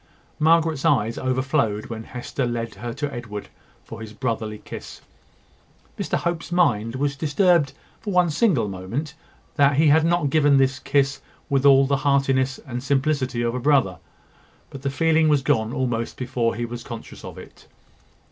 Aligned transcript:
Margaret's 0.39 0.83
eyes 0.83 1.19
overflowed 1.19 1.85
when 1.85 2.05
Hester 2.05 2.47
led 2.47 2.73
her 2.73 2.91
to 2.95 3.13
Edward 3.13 3.49
for 3.83 4.01
his 4.01 4.13
brotherly 4.13 4.57
kiss. 4.57 4.99
Mr 5.95 6.17
Hope's 6.17 6.51
mind 6.51 6.95
was 6.95 7.15
disturbed 7.15 7.73
for 7.99 8.11
one 8.11 8.31
single 8.31 8.67
moment 8.67 9.13
that 9.57 9.75
he 9.77 9.89
had 9.89 10.03
not 10.03 10.31
given 10.31 10.57
this 10.57 10.79
kiss 10.79 11.21
with 11.51 11.67
all 11.67 11.85
the 11.85 11.97
heartiness 11.97 12.57
and 12.65 12.81
simplicity 12.83 13.43
of 13.43 13.53
a 13.53 13.59
brother; 13.59 13.99
but 14.71 14.81
the 14.81 14.89
feeling 14.89 15.29
was 15.29 15.43
gone 15.43 15.71
almost 15.71 16.17
before 16.17 16.55
he 16.55 16.65
was 16.65 16.81
conscious 16.83 17.23
of 17.23 17.37
it. 17.37 17.67